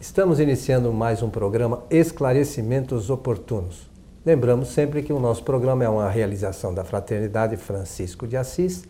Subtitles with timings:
[0.00, 3.88] Estamos iniciando mais um programa Esclarecimentos Oportunos.
[4.24, 8.84] Lembramos sempre que o nosso programa é uma realização da Fraternidade Francisco de Assis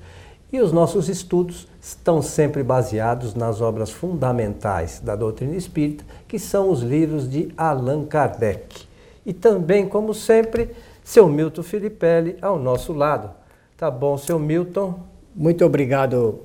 [0.53, 6.71] e os nossos estudos estão sempre baseados nas obras fundamentais da doutrina espírita, que são
[6.71, 8.87] os livros de Allan Kardec.
[9.25, 10.71] E também, como sempre,
[11.03, 13.31] seu Milton Filipelli ao nosso lado.
[13.77, 14.99] Tá bom, seu Milton?
[15.35, 16.39] Muito obrigado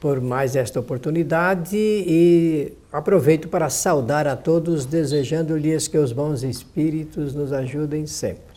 [0.00, 7.34] por mais esta oportunidade e aproveito para saudar a todos, desejando-lhes que os bons espíritos
[7.34, 8.48] nos ajudem sempre.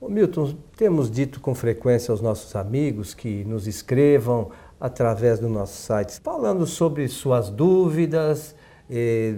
[0.00, 5.80] Ô Milton, temos dito com frequência aos nossos amigos que nos escrevam através do nosso
[5.80, 8.52] site, falando sobre suas dúvidas,
[8.90, 9.36] eh,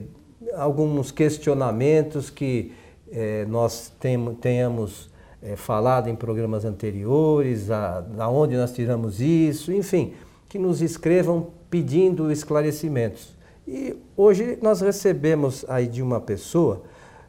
[0.55, 2.73] alguns questionamentos que
[3.13, 5.11] eh, nós tem, tenhamos
[5.43, 10.15] eh, falado em programas anteriores, a, da onde nós tiramos isso, enfim,
[10.49, 13.34] que nos escrevam pedindo esclarecimentos.
[13.67, 16.83] E hoje nós recebemos aí de uma pessoa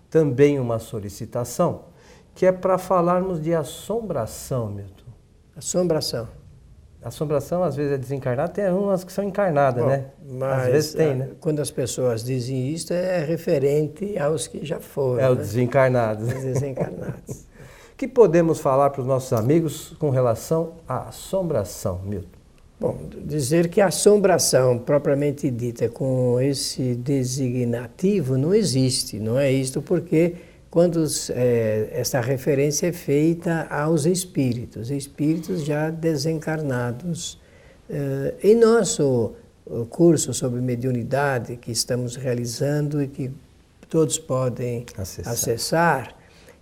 [0.10, 1.86] também uma solicitação
[2.34, 5.06] que é para falarmos de assombração, Milton.
[5.56, 6.28] Assombração.
[7.02, 10.08] Assombração às vezes é desencarnada, tem umas que são encarnadas, Bom, né?
[10.28, 11.30] Mas às vezes tem, né?
[11.40, 15.24] Quando as pessoas dizem isso é referente aos que já foram.
[15.24, 15.44] É os né?
[15.44, 16.28] desencarnados.
[16.28, 17.46] Os desencarnados.
[17.96, 22.35] que podemos falar para os nossos amigos com relação à assombração, Milton?
[22.80, 30.36] Bom, dizer que assombração propriamente dita com esse designativo não existe, não é isto porque
[30.70, 37.40] quando é, essa referência é feita aos espíritos, espíritos já desencarnados.
[37.90, 39.34] É, em nosso
[39.90, 43.32] curso sobre mediunidade que estamos realizando e que
[43.90, 46.18] todos podem acessar, acessar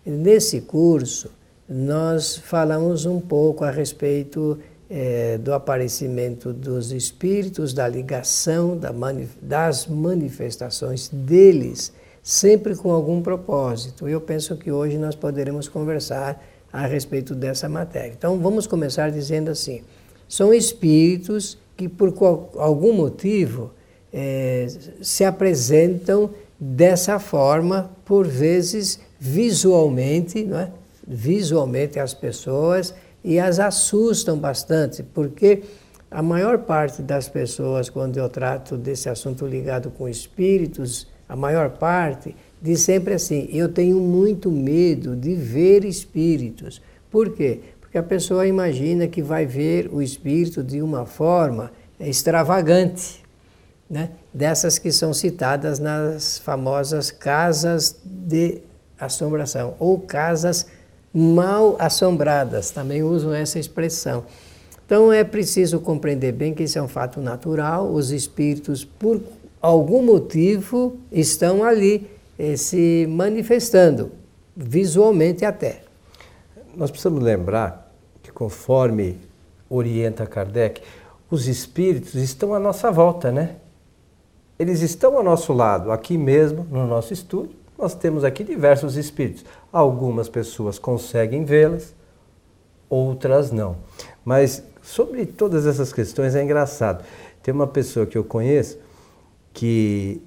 [0.05, 1.31] nesse curso
[1.67, 4.59] nós falamos um pouco a respeito
[4.95, 11.91] é, do aparecimento dos espíritos, da ligação da mani das manifestações deles
[12.21, 14.07] sempre com algum propósito.
[14.07, 16.39] Eu penso que hoje nós poderemos conversar
[16.71, 18.13] a respeito dessa matéria.
[18.15, 19.81] Então vamos começar dizendo assim:
[20.29, 23.71] são espíritos que por qual, algum motivo
[24.13, 24.67] é,
[25.01, 30.69] se apresentam dessa forma, por vezes visualmente, não é?
[31.05, 32.93] visualmente as pessoas
[33.23, 35.63] e as assustam bastante, porque
[36.11, 41.71] a maior parte das pessoas, quando eu trato desse assunto ligado com espíritos, a maior
[41.71, 46.81] parte, diz sempre assim: eu tenho muito medo de ver espíritos.
[47.09, 47.61] Por quê?
[47.81, 53.23] Porque a pessoa imagina que vai ver o espírito de uma forma extravagante,
[53.89, 54.11] né?
[54.33, 58.61] dessas que são citadas nas famosas casas de
[58.99, 60.67] assombração ou casas
[61.13, 64.25] mal assombradas, também usam essa expressão.
[64.85, 69.21] Então é preciso compreender bem que isso é um fato natural, os espíritos, por
[69.61, 74.11] algum motivo estão ali eh, se manifestando,
[74.55, 75.83] visualmente até.
[76.75, 79.17] Nós precisamos lembrar que, conforme
[79.69, 80.81] orienta Kardec,
[81.29, 83.55] os espíritos estão à nossa volta, né?
[84.59, 87.62] Eles estão ao nosso lado, aqui mesmo, no nosso estúdio.
[87.77, 89.43] Nós temos aqui diversos espíritos.
[89.71, 91.93] Algumas pessoas conseguem vê-las,
[92.89, 93.77] outras não.
[94.23, 97.03] Mas sobre todas essas questões é engraçado.
[97.41, 98.77] Tem uma pessoa que eu conheço
[99.53, 100.21] que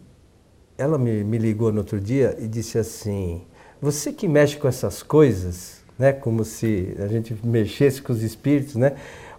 [0.78, 3.42] ela me, me ligou no outro dia e disse assim:
[3.80, 8.74] Você que mexe com essas coisas, né, como se a gente mexesse com os espíritos,
[8.76, 8.96] né?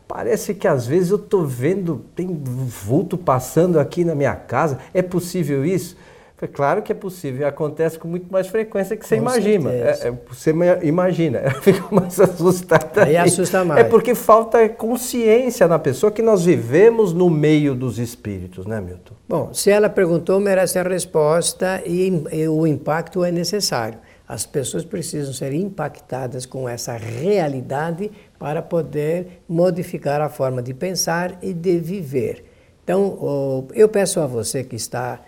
[0.07, 4.79] Parece que às vezes eu estou vendo, tem vulto passando aqui na minha casa.
[4.93, 5.97] É possível isso?
[6.39, 9.71] É claro que é possível, e acontece com muito mais frequência que você com imagina.
[9.71, 10.53] É, é, você
[10.83, 13.05] imagina, fica mais assustada.
[13.05, 13.81] Aí, aí assusta mais.
[13.81, 19.15] É porque falta consciência na pessoa que nós vivemos no meio dos espíritos, né, Milton?
[19.27, 23.97] Bom, se ela perguntou, merece a resposta e, e o impacto é necessário.
[24.27, 31.39] As pessoas precisam ser impactadas com essa realidade para poder modificar a forma de pensar
[31.41, 32.43] e de viver.
[32.83, 35.19] Então, eu peço a você que está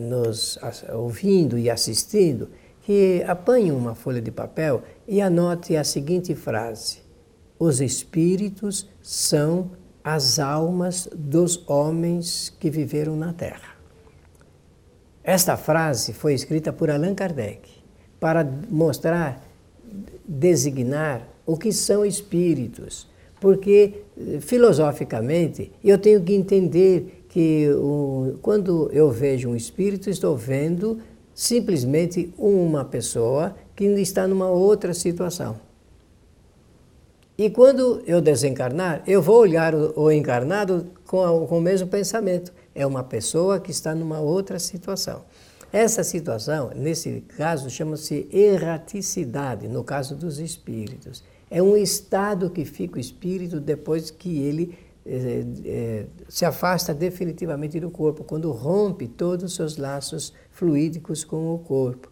[0.00, 0.58] nos
[0.92, 2.48] ouvindo e assistindo,
[2.82, 6.98] que apanhe uma folha de papel e anote a seguinte frase:
[7.58, 9.70] Os espíritos são
[10.02, 13.76] as almas dos homens que viveram na Terra.
[15.22, 17.68] Esta frase foi escrita por Allan Kardec
[18.18, 19.46] para mostrar,
[20.26, 23.06] designar o que são espíritos,
[23.38, 30.36] porque eh, filosoficamente eu tenho que entender que o, quando eu vejo um espírito, estou
[30.36, 30.98] vendo
[31.34, 35.60] simplesmente uma pessoa que está numa outra situação.
[37.36, 42.52] E quando eu desencarnar, eu vou olhar o, encarnado com, a, com o mesmo pensamento.
[42.74, 45.22] é uma pessoa que está numa outra situação.
[45.72, 51.22] Essa situação, nesse caso, chama-se erraticidade, no caso dos espíritos.
[51.48, 54.76] É um estado que fica o espírito depois que ele
[55.08, 61.54] é, é, se afasta definitivamente do corpo, quando rompe todos os seus laços fluídicos com
[61.54, 62.10] o corpo.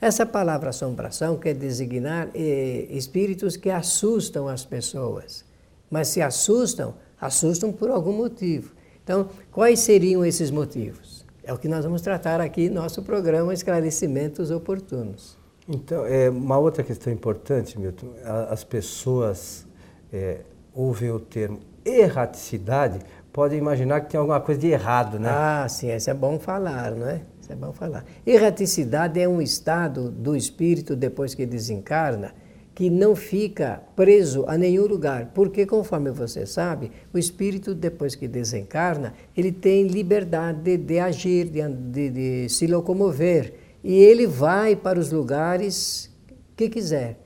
[0.00, 5.44] Essa palavra assombração quer designar é, espíritos que assustam as pessoas.
[5.90, 8.72] Mas se assustam, assustam por algum motivo.
[9.02, 11.26] Então, quais seriam esses motivos?
[11.42, 15.36] É o que nós vamos tratar aqui no nosso programa Esclarecimentos Oportunos.
[15.68, 18.12] Então, é uma outra questão importante, Milton.
[18.48, 19.66] As pessoas
[20.12, 20.40] é,
[20.72, 23.00] ouvem o termo erraticidade,
[23.32, 25.28] podem imaginar que tem alguma coisa de errado, né?
[25.30, 27.20] Ah, sim, isso é bom falar, não é?
[27.40, 28.04] Isso é bom falar.
[28.26, 32.32] Erraticidade é um estado do espírito depois que desencarna
[32.78, 38.28] que não fica preso a nenhum lugar, porque conforme você sabe, o espírito depois que
[38.28, 43.52] desencarna, ele tem liberdade de, de agir, de, de, de se locomover
[43.82, 46.08] e ele vai para os lugares
[46.54, 47.18] que quiser,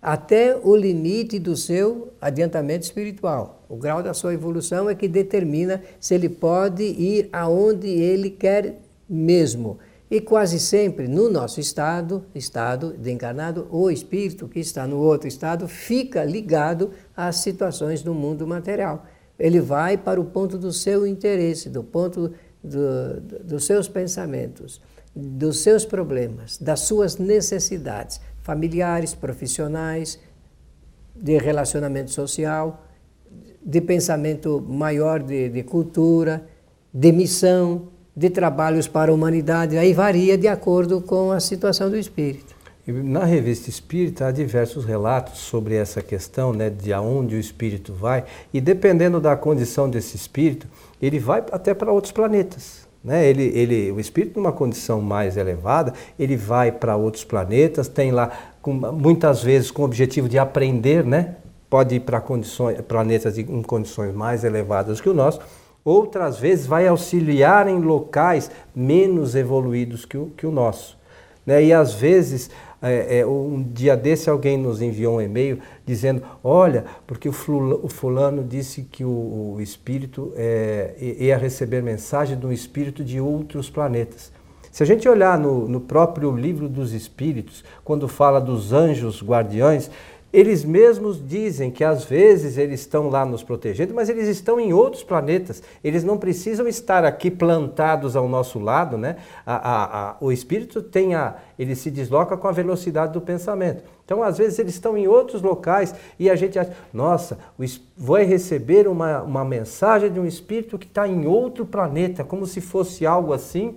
[0.00, 3.64] até o limite do seu adiantamento espiritual.
[3.68, 8.80] O grau da sua evolução é que determina se ele pode ir aonde ele quer
[9.08, 9.78] mesmo.
[10.10, 15.28] E quase sempre no nosso estado, estado de encarnado, o espírito que está no outro
[15.28, 19.04] estado fica ligado às situações do mundo material.
[19.38, 24.80] Ele vai para o ponto do seu interesse, do ponto do, dos seus pensamentos
[25.18, 30.18] dos seus problemas, das suas necessidades familiares, profissionais,
[31.14, 32.82] de relacionamento social,
[33.62, 36.46] de pensamento maior de, de cultura,
[36.90, 39.76] de missão, de trabalhos para a humanidade.
[39.76, 42.56] Aí varia de acordo com a situação do espírito.
[42.86, 48.24] Na revista Espírita há diversos relatos sobre essa questão, né, de aonde o espírito vai,
[48.50, 50.66] e dependendo da condição desse espírito,
[51.02, 52.87] ele vai até para outros planetas.
[53.02, 53.26] Né?
[53.26, 58.30] Ele, ele, o espírito, numa condição mais elevada, ele vai para outros planetas, tem lá,
[58.60, 61.36] com, muitas vezes, com o objetivo de aprender, né?
[61.70, 62.22] pode ir para
[62.86, 65.40] planetas em condições mais elevadas que o nosso,
[65.84, 70.96] outras vezes vai auxiliar em locais menos evoluídos que o, que o nosso.
[71.46, 71.64] Né?
[71.64, 76.84] E às vezes é, é, um dia desse alguém nos enviou um e-mail dizendo, olha,
[77.06, 83.04] porque o fulano, disse que o, o espírito é, ia receber mensagem de um espírito
[83.04, 84.32] de outros planetas.
[84.70, 89.90] Se a gente olhar no, no próprio livro dos espíritos, quando fala dos anjos guardiães,
[90.30, 94.74] eles mesmos dizem que às vezes eles estão lá nos protegendo, mas eles estão em
[94.74, 95.62] outros planetas.
[95.82, 99.16] Eles não precisam estar aqui plantados ao nosso lado, né?
[99.46, 103.82] A, a, a, o espírito tem a, ele se desloca com a velocidade do pensamento.
[104.04, 107.38] Então, às vezes eles estão em outros locais e a gente acha, nossa,
[107.96, 112.60] vai receber uma, uma mensagem de um espírito que está em outro planeta, como se
[112.60, 113.76] fosse algo assim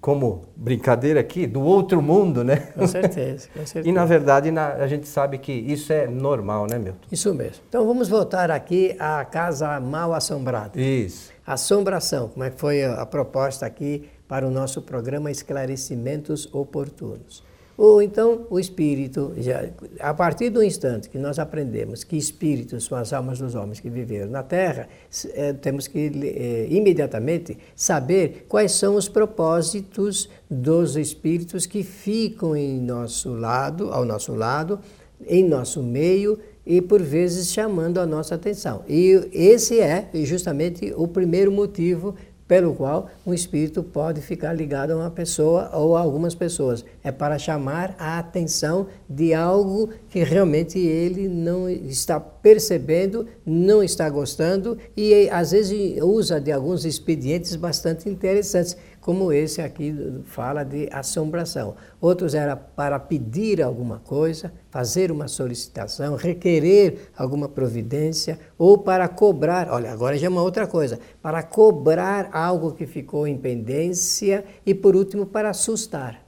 [0.00, 2.56] como brincadeira aqui, do outro mundo, né?
[2.74, 3.86] Com certeza, com certeza.
[3.88, 7.06] E na verdade na, a gente sabe que isso é normal, né, Milton?
[7.12, 7.62] Isso mesmo.
[7.68, 10.80] Então vamos voltar aqui à casa mal assombrada.
[10.80, 11.32] Isso.
[11.46, 17.44] Assombração, como é que foi a, a proposta aqui para o nosso programa Esclarecimentos Oportunos.
[17.76, 19.68] Ou então o espírito, já,
[20.00, 23.90] a partir do instante que nós aprendemos que espíritos são as almas dos homens que
[23.90, 24.88] viveram na Terra,
[25.34, 32.80] é, temos que é, imediatamente saber quais são os propósitos dos espíritos que ficam em
[32.80, 34.80] nosso lado, ao nosso lado,
[35.26, 38.84] em nosso meio e por vezes chamando a nossa atenção.
[38.88, 42.14] E esse é justamente o primeiro motivo
[42.46, 46.84] pelo qual um espírito pode ficar ligado a uma pessoa ou a algumas pessoas.
[47.02, 54.08] É para chamar a atenção de algo que realmente ele não está percebendo, não está
[54.08, 58.76] gostando e às vezes usa de alguns expedientes bastante interessantes
[59.06, 59.94] como esse aqui
[60.24, 61.76] fala de assombração.
[62.00, 69.70] Outros era para pedir alguma coisa, fazer uma solicitação, requerer alguma providência ou para cobrar.
[69.70, 74.74] Olha, agora já é uma outra coisa, para cobrar algo que ficou em pendência e
[74.74, 76.20] por último para assustar.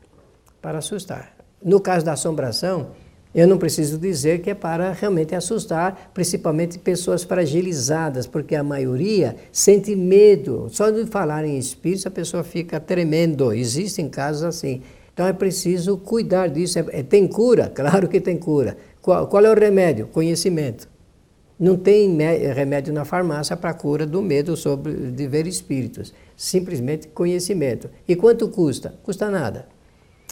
[0.62, 1.34] Para assustar.
[1.60, 2.92] No caso da assombração,
[3.34, 9.36] eu não preciso dizer que é para realmente assustar, principalmente pessoas fragilizadas, porque a maioria
[9.52, 10.68] sente medo.
[10.70, 13.52] Só de falar em espíritos a pessoa fica tremendo.
[13.52, 14.82] Existem casos assim.
[15.12, 16.78] Então é preciso cuidar disso.
[16.78, 17.70] É, é, tem cura?
[17.74, 18.76] Claro que tem cura.
[19.02, 20.06] Qual, qual é o remédio?
[20.06, 20.88] Conhecimento.
[21.60, 22.16] Não tem
[22.54, 26.14] remédio na farmácia para a cura do medo sobre de ver espíritos.
[26.36, 27.90] Simplesmente conhecimento.
[28.06, 28.94] E quanto custa?
[29.02, 29.66] Custa nada.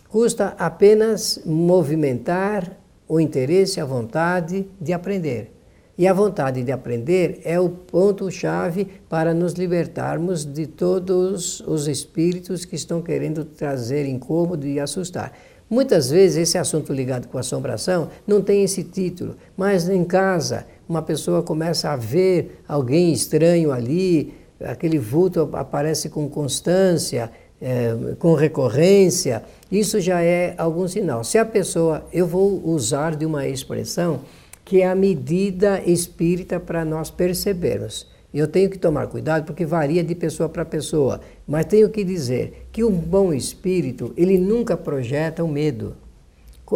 [0.09, 5.53] Custa apenas movimentar o interesse, a vontade de aprender.
[5.99, 12.67] E a vontade de aprender é o ponto-chave para nos libertarmos de todos os espíritos
[12.67, 15.33] que estão querendo trazer incômodo e assustar.
[15.71, 21.03] Muitas vezes esse assunto ligado com assombração não tem esse título, mas em casa uma
[21.03, 29.43] pessoa começa a ver alguém estranho ali, aquele vulto aparece com constância, é, com recorrência,
[29.71, 31.25] isso já é algum sinal.
[31.25, 34.21] Se a pessoa, eu vou usar de uma expressão
[34.65, 38.09] que é a medida espírita para nós percebermos.
[38.35, 42.67] Eu tenho que tomar cuidado porque varia de pessoa para pessoa, mas tenho que dizer
[42.73, 45.97] que um bom espírito, ele nunca projeta o medo.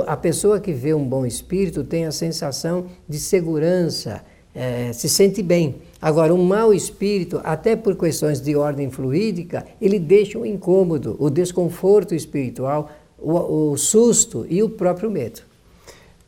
[0.06, 5.42] A pessoa que vê um bom espírito tem a sensação de segurança, é, se sente
[5.42, 5.76] bem.
[6.00, 11.28] Agora, um mau espírito, até por questões de ordem fluídica, ele deixa o incômodo, o
[11.28, 15.42] desconforto espiritual, o, o susto e o próprio medo.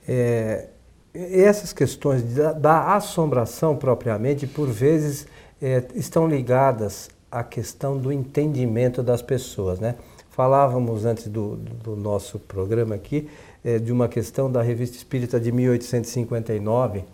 [0.07, 0.67] É,
[1.14, 5.26] essas questões da, da, assombração propriamente, por vezes,
[5.61, 9.81] é, estão ligadas à questão do entendimento das pessoas.
[9.81, 9.95] Né?
[10.31, 13.29] Falávamos antes do, do nosso programa aqui
[13.64, 17.05] é, de uma questão da Revista Espírita de 1859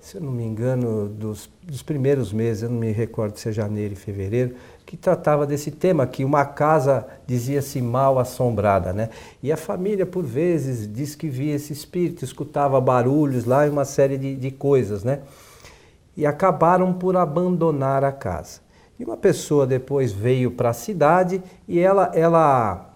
[0.00, 3.52] se eu não me engano, dos, dos, primeiros meses, eu não me recordo se é
[3.52, 4.54] janeiro e fevereiro,
[4.86, 9.10] que tratava desse tema, que uma casa dizia-se mal assombrada, né?
[9.42, 13.84] E a família, por vezes, diz que via esse espírito, escutava barulhos lá e uma
[13.84, 15.20] série de, de coisas, né?
[16.16, 18.60] E acabaram por abandonar a casa.
[18.98, 22.90] E uma pessoa depois veio para a cidade e ela, ela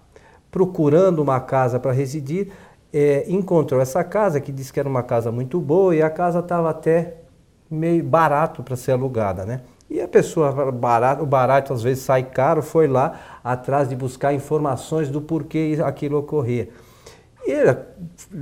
[0.51, 2.49] procurando uma casa para residir,
[2.95, 6.39] é, encontrou essa casa, que disse que era uma casa muito boa, e a casa
[6.39, 7.17] estava até
[7.69, 9.63] meio barato para ser alugada, né?
[9.91, 14.33] E a pessoa, barato, o barato às vezes sai caro, foi lá atrás de buscar
[14.33, 16.69] informações do porquê aquilo ocorria.
[17.45, 17.77] E ele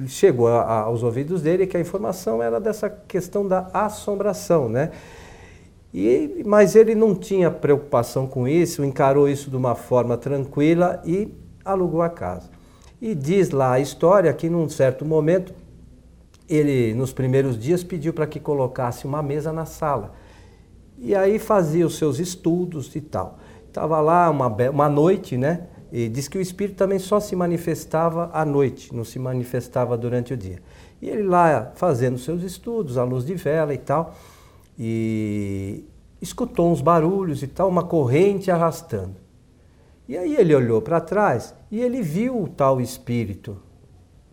[0.06, 4.90] chegou a, a, aos ouvidos dele que a informação era dessa questão da assombração, né?
[5.94, 11.32] E, mas ele não tinha preocupação com isso, encarou isso de uma forma tranquila e
[11.64, 12.61] alugou a casa.
[13.02, 15.52] E diz lá a história que num certo momento
[16.48, 20.14] ele, nos primeiros dias, pediu para que colocasse uma mesa na sala.
[20.96, 23.40] E aí fazia os seus estudos e tal.
[23.66, 25.66] Estava lá uma, uma noite, né?
[25.90, 30.32] E diz que o espírito também só se manifestava à noite, não se manifestava durante
[30.32, 30.60] o dia.
[31.00, 34.14] E ele lá fazendo seus estudos, à luz de vela e tal,
[34.78, 35.84] e
[36.20, 39.21] escutou uns barulhos e tal, uma corrente arrastando.
[40.08, 43.56] E aí ele olhou para trás e ele viu o tal espírito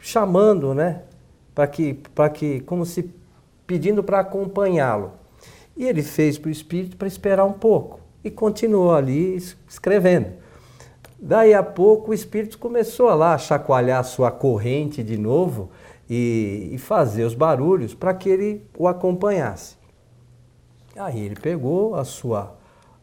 [0.01, 1.03] chamando, né?
[1.53, 3.13] Para que, para que, como se
[3.67, 5.13] pedindo para acompanhá-lo.
[5.77, 9.35] E ele fez para o espírito para esperar um pouco e continuou ali
[9.67, 10.33] escrevendo.
[11.21, 15.69] Daí a pouco o espírito começou a lá chacoalhar a sua corrente de novo
[16.09, 19.77] e, e fazer os barulhos para que ele o acompanhasse.
[20.95, 22.55] Aí ele pegou a sua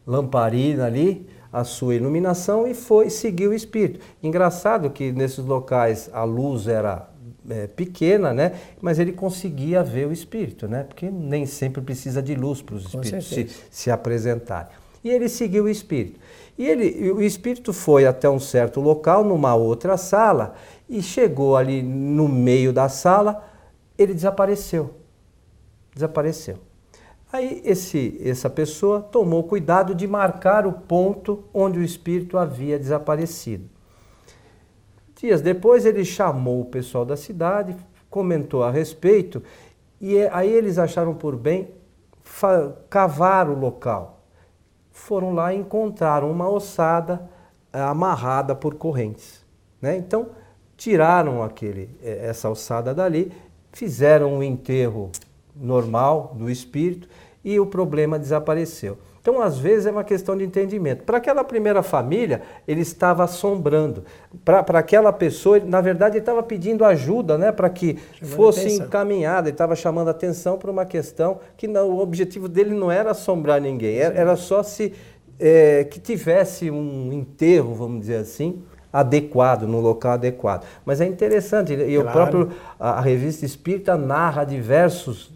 [0.07, 4.01] lamparina ali, a sua iluminação e foi seguir o espírito.
[4.23, 7.09] Engraçado que nesses locais a luz era
[7.49, 8.53] é, pequena, né?
[8.79, 10.83] Mas ele conseguia ver o espírito, né?
[10.83, 14.69] Porque nem sempre precisa de luz para os espíritos se, se apresentarem.
[15.03, 16.21] E ele seguiu o espírito.
[16.59, 21.83] E ele, o espírito foi até um certo local, numa outra sala, e chegou ali
[21.83, 23.43] no meio da sala,
[23.97, 24.91] ele desapareceu.
[25.95, 26.59] Desapareceu.
[27.37, 33.69] Aí esse, essa pessoa tomou cuidado de marcar o ponto onde o espírito havia desaparecido.
[35.21, 37.77] Dias depois ele chamou o pessoal da cidade,
[38.09, 39.43] comentou a respeito,
[40.01, 41.69] e é, aí eles acharam por bem
[42.89, 44.23] cavar o local.
[44.91, 47.29] Foram lá e encontraram uma ossada
[47.71, 49.45] eh, amarrada por correntes.
[49.81, 49.99] Né?
[49.99, 50.31] Então
[50.75, 53.31] tiraram aquele, eh, essa ossada dali,
[53.73, 55.13] fizeram um enterro
[55.55, 57.09] normal do espírito
[57.47, 58.99] e o problema desapareceu.
[59.23, 61.05] Então, às vezes, é uma questão de entendimento.
[61.05, 64.05] Para aquela primeira família, ele estava assombrando.
[64.45, 68.87] Para aquela pessoa, na verdade, ele estava pedindo ajuda né, para que chamando fosse atenção.
[68.87, 69.49] encaminhada.
[69.49, 73.61] Ele estava chamando atenção para uma questão que não, o objetivo dele não era assombrar
[73.61, 74.93] ninguém, era, era só se
[75.39, 78.63] é, que tivesse um enterro, vamos dizer assim,
[78.93, 80.65] adequado, no local adequado.
[80.85, 82.09] Mas é interessante, e claro.
[82.09, 85.33] o próprio, a, a revista Espírita narra diversos.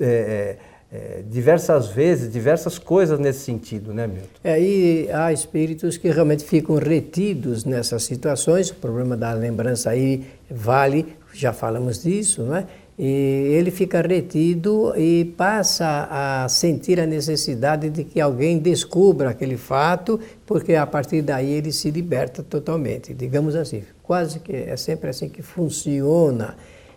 [0.00, 0.56] É,
[0.92, 4.28] é, diversas vezes, diversas coisas nesse sentido, né, Milton?
[4.44, 10.26] É, e há espíritos que realmente ficam retidos nessas situações, o problema da lembrança aí
[10.50, 12.66] vale, já falamos disso, não é?
[12.98, 19.56] E ele fica retido e passa a sentir a necessidade de que alguém descubra aquele
[19.56, 23.82] fato, porque a partir daí ele se liberta totalmente, digamos assim.
[24.02, 26.54] Quase que é sempre assim que funciona.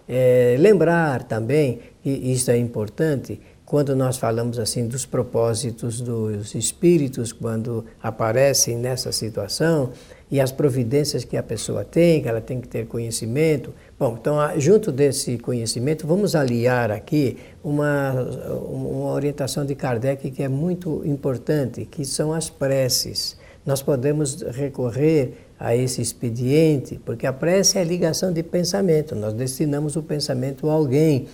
[0.07, 7.33] É, lembrar também, e isso é importante, quando nós falamos assim dos propósitos dos espíritos
[7.33, 9.89] quando aparecem nessa situação
[10.29, 13.73] e as providências que a pessoa tem, que ela tem que ter conhecimento.
[13.97, 18.11] Bom, então, junto desse conhecimento, vamos aliar aqui uma,
[18.51, 23.37] uma orientação de Kardec que é muito importante, que são as preces.
[23.65, 29.33] Nós podemos recorrer a esse expediente, porque a prece é a ligação de pensamento, nós
[29.33, 31.27] destinamos o pensamento a alguém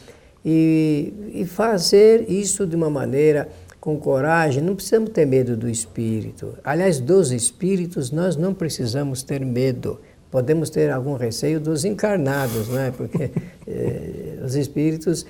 [0.43, 6.55] e, e fazer isso de uma maneira com coragem, não precisamos ter medo do espírito.
[6.63, 9.99] Aliás, dos espíritos nós não precisamos ter medo.
[10.29, 12.93] Podemos ter algum receio dos encarnados, né?
[12.95, 13.31] porque
[13.67, 15.25] eh, os espíritos,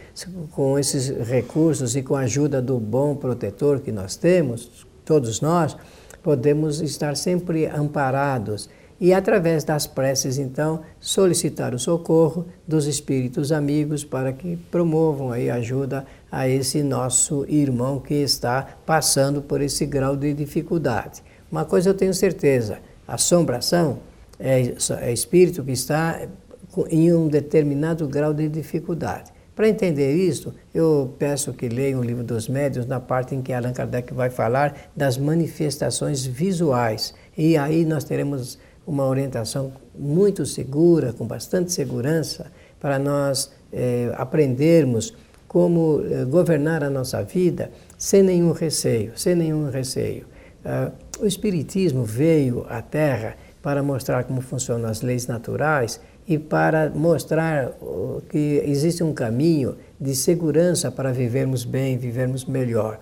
[0.51, 5.75] com esses recursos e com a ajuda do bom protetor que nós temos, todos nós,
[6.22, 8.70] podemos estar sempre amparados
[9.01, 15.50] e, através das preces, então, solicitar o socorro dos espíritos amigos para que promovam aí
[15.50, 21.24] ajuda a esse nosso irmão que está passando por esse grau de dificuldade.
[21.51, 22.77] Uma coisa eu tenho certeza:
[23.08, 23.98] assombração
[24.39, 26.22] é, é espírito que está
[26.91, 29.31] em um determinado grau de dificuldade.
[29.55, 33.51] Para entender isso, eu peço que leiam o livro dos médios na parte em que
[33.51, 37.13] Allan Kardec vai falar das manifestações visuais.
[37.38, 45.13] E aí nós teremos uma orientação muito segura, com bastante segurança, para nós eh, aprendermos
[45.47, 50.25] como eh, governar a nossa vida sem nenhum receio, sem nenhum receio.
[50.63, 56.89] Uh, o Espiritismo veio à Terra para mostrar como funcionam as leis naturais e para
[56.89, 57.73] mostrar
[58.29, 63.00] que existe um caminho de segurança para vivermos bem, vivermos melhor.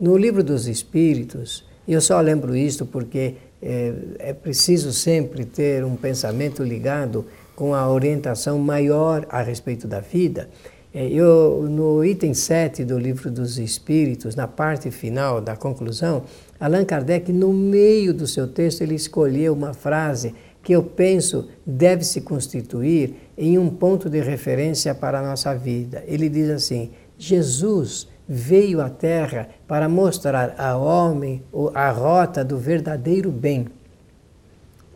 [0.00, 5.94] No livro dos Espíritos, eu só lembro isto porque é, é preciso sempre ter um
[5.94, 10.48] pensamento ligado com a orientação maior a respeito da vida.
[10.92, 16.24] É, eu, no item 7 do Livro dos Espíritos, na parte final da conclusão,
[16.60, 22.04] Allan Kardec, no meio do seu texto, ele escolheu uma frase que eu penso deve
[22.04, 26.04] se constituir em um ponto de referência para a nossa vida.
[26.06, 31.42] Ele diz assim: Jesus veio à Terra para mostrar ao homem
[31.74, 33.66] a rota do verdadeiro bem.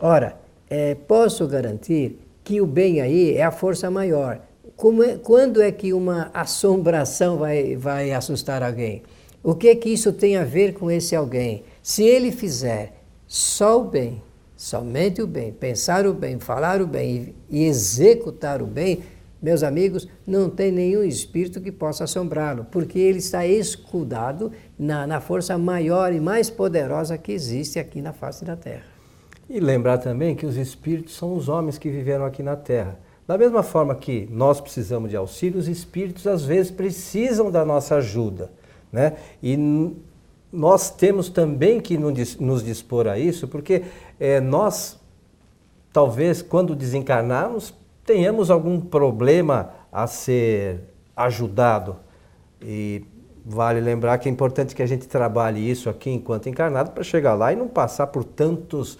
[0.00, 0.36] Ora,
[0.70, 4.40] é, posso garantir que o bem aí é a força maior.
[4.64, 9.02] É, quando é que uma assombração vai, vai assustar alguém?
[9.42, 11.62] O que é que isso tem a ver com esse alguém?
[11.82, 14.22] Se ele fizer só o bem,
[14.56, 19.02] somente o bem, pensar o bem, falar o bem e, e executar o bem,
[19.42, 25.20] meus amigos, não tem nenhum espírito que possa assombrá-lo, porque ele está escudado na, na
[25.20, 28.84] força maior e mais poderosa que existe aqui na face da terra.
[29.48, 32.98] E lembrar também que os espíritos são os homens que viveram aqui na terra.
[33.26, 37.96] Da mesma forma que nós precisamos de auxílio, os espíritos às vezes precisam da nossa
[37.96, 38.50] ajuda.
[38.90, 39.14] Né?
[39.42, 39.94] E
[40.52, 43.84] nós temos também que nos dispor a isso, porque
[44.18, 44.98] é, nós,
[45.92, 47.74] talvez, quando desencarnarmos,
[48.06, 50.80] tenhamos algum problema a ser
[51.16, 51.96] ajudado.
[52.62, 53.04] E
[53.44, 57.34] vale lembrar que é importante que a gente trabalhe isso aqui enquanto encarnado para chegar
[57.34, 58.98] lá e não passar por tantos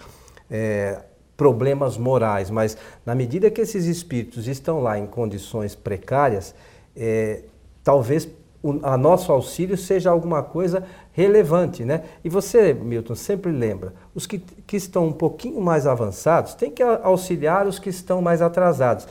[0.49, 1.01] é,
[1.35, 2.49] problemas morais.
[2.49, 6.53] Mas na medida que esses espíritos estão lá em condições precárias,
[6.95, 7.43] é,
[7.83, 8.27] talvez
[8.63, 10.83] o a nosso auxílio seja alguma coisa
[11.17, 12.03] relevante, né?
[12.23, 16.83] E você, Milton, sempre lembra, os que, que estão um pouquinho mais avançados têm que
[16.83, 19.07] auxiliar os que estão mais atrasados.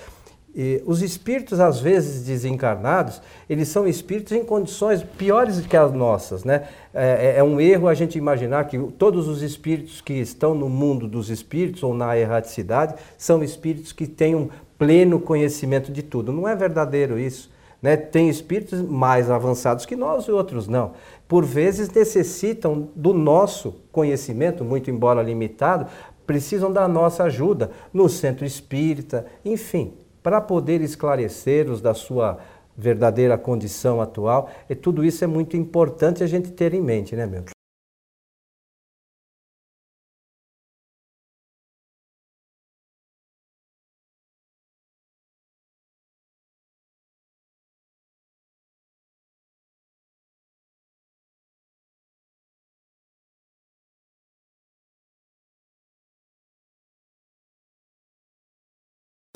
[0.55, 6.45] E os espíritos, às vezes desencarnados, eles são espíritos em condições piores que as nossas.
[6.45, 6.69] Né?
[6.95, 10.69] É, é, é, um erro a gente imaginar que todos os espíritos que estão no
[10.69, 16.31] mundo dos espíritos ou na erraticidade são espíritos que têm um pleno conhecimento de tudo.
[16.31, 17.51] Não é verdadeiro isso.
[17.87, 17.97] Né?
[17.97, 20.95] Tem espíritos mais avançados que nós e outros não.
[21.29, 25.87] Por vezes necessitam do nosso conhecimento, muito embora limitado,
[26.27, 32.39] precisam da nossa ajuda no centro espírita, enfim, para poder esclarecer-os da sua
[32.77, 34.51] verdadeira condição atual.
[34.69, 37.45] E tudo isso é muito importante a gente ter em mente, né, meu?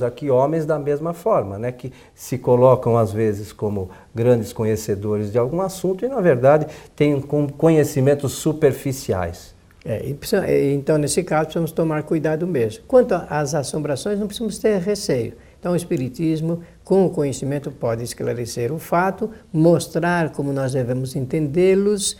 [0.03, 5.39] Aqui homens da mesma forma, né, que se colocam às vezes como grandes conhecedores de
[5.39, 7.21] algum assunto e na verdade têm
[7.57, 9.55] conhecimentos superficiais.
[9.85, 10.03] É,
[10.73, 12.85] então, nesse caso, precisamos tomar cuidado mesmo.
[12.87, 15.33] Quanto às assombrações, não precisamos ter receio.
[15.59, 22.17] Então, o Espiritismo, com o conhecimento, pode esclarecer o fato, mostrar como nós devemos entendê-los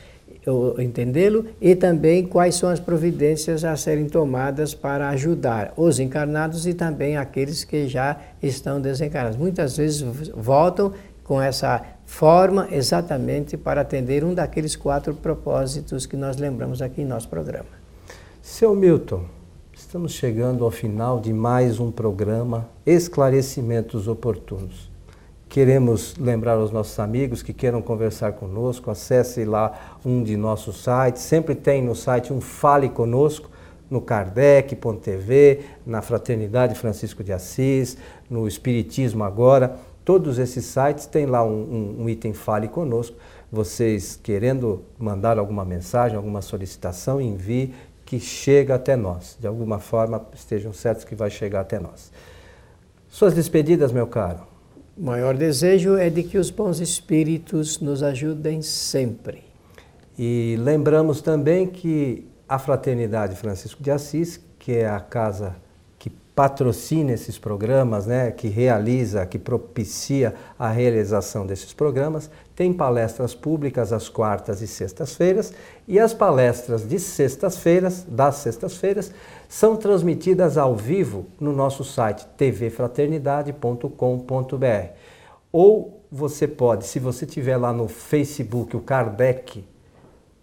[0.79, 6.75] entendê-lo e também quais são as providências a serem tomadas para ajudar os encarnados e
[6.75, 9.37] também aqueles que já estão desencarnados.
[9.37, 10.01] Muitas vezes
[10.35, 17.03] voltam com essa forma exatamente para atender um daqueles quatro propósitos que nós lembramos aqui
[17.03, 17.69] em nosso programa.
[18.43, 19.27] Seu Milton,
[19.73, 24.90] estamos chegando ao final de mais um programa Esclarecimentos Oportunos.
[25.51, 31.23] Queremos lembrar aos nossos amigos que queiram conversar conosco, acesse lá um de nossos sites.
[31.23, 33.51] Sempre tem no site um Fale Conosco,
[33.91, 37.97] no Kardec.tv, na Fraternidade Francisco de Assis,
[38.31, 39.75] no Espiritismo Agora.
[40.05, 43.17] Todos esses sites têm lá um, um, um item Fale Conosco.
[43.51, 47.75] Vocês querendo mandar alguma mensagem, alguma solicitação, envie
[48.07, 49.37] que chega até nós.
[49.41, 52.13] De alguma forma, estejam certos que vai chegar até nós.
[53.09, 54.50] Suas despedidas, meu caro.
[54.97, 59.45] O maior desejo é de que os bons espíritos nos ajudem sempre.
[60.19, 65.57] E lembramos também que a Fraternidade Francisco de Assis, que é a casa
[66.41, 73.93] patrocina esses programas, né, que realiza, que propicia a realização desses programas, tem palestras públicas
[73.93, 75.53] às quartas e sextas-feiras,
[75.87, 79.13] e as palestras de sextas-feiras, das sextas-feiras,
[79.51, 84.95] são transmitidas ao vivo no nosso site tvfraternidade.com.br.
[85.53, 89.63] Ou você pode, se você tiver lá no Facebook o Kardec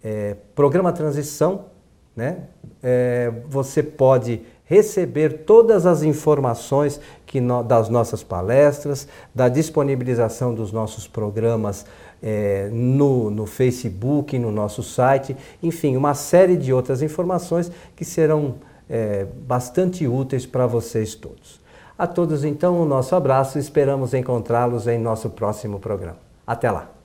[0.04, 1.64] é, Programa Transição,
[2.14, 2.44] né?
[2.82, 10.70] É, você pode receber todas as informações que no, das nossas palestras, da disponibilização dos
[10.70, 11.86] nossos programas
[12.22, 18.56] é, no, no Facebook, no nosso site, enfim, uma série de outras informações que serão
[18.88, 21.60] é, bastante úteis para vocês todos.
[21.98, 26.18] A todos, então, o nosso abraço e esperamos encontrá-los em nosso próximo programa.
[26.46, 26.97] Até lá!